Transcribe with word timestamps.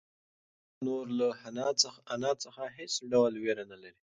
هلک 0.03 0.79
نور 0.87 1.05
له 1.19 1.27
انا 2.15 2.31
څخه 2.45 2.63
هېڅ 2.77 2.93
ډول 3.11 3.33
وېره 3.43 3.63
نهلري. 3.71 3.99